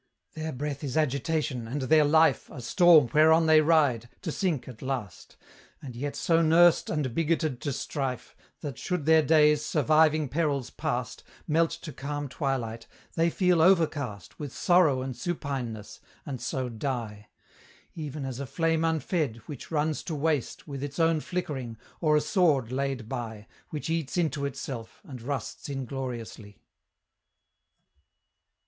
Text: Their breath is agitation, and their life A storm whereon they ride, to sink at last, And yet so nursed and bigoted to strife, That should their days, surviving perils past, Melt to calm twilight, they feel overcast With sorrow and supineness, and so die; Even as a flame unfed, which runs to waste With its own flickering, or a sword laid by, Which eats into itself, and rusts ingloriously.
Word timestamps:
Their 0.33 0.51
breath 0.51 0.83
is 0.83 0.97
agitation, 0.97 1.67
and 1.67 1.83
their 1.83 2.03
life 2.03 2.49
A 2.49 2.59
storm 2.59 3.11
whereon 3.13 3.45
they 3.45 3.61
ride, 3.61 4.09
to 4.23 4.31
sink 4.31 4.67
at 4.67 4.81
last, 4.81 5.37
And 5.79 5.95
yet 5.95 6.15
so 6.15 6.41
nursed 6.41 6.89
and 6.89 7.13
bigoted 7.13 7.61
to 7.61 7.71
strife, 7.71 8.35
That 8.61 8.79
should 8.79 9.05
their 9.05 9.21
days, 9.21 9.63
surviving 9.63 10.27
perils 10.27 10.71
past, 10.71 11.23
Melt 11.47 11.69
to 11.83 11.93
calm 11.93 12.29
twilight, 12.29 12.87
they 13.13 13.29
feel 13.29 13.61
overcast 13.61 14.39
With 14.39 14.51
sorrow 14.51 15.03
and 15.03 15.15
supineness, 15.15 15.99
and 16.25 16.41
so 16.41 16.67
die; 16.67 17.27
Even 17.93 18.25
as 18.25 18.39
a 18.39 18.47
flame 18.47 18.81
unfed, 18.83 19.35
which 19.45 19.69
runs 19.69 20.01
to 20.05 20.15
waste 20.15 20.67
With 20.67 20.81
its 20.83 20.97
own 20.97 21.19
flickering, 21.19 21.77
or 21.99 22.17
a 22.17 22.21
sword 22.21 22.71
laid 22.71 23.07
by, 23.07 23.45
Which 23.69 23.87
eats 23.91 24.17
into 24.17 24.47
itself, 24.47 25.01
and 25.03 25.21
rusts 25.21 25.69
ingloriously. 25.69 26.57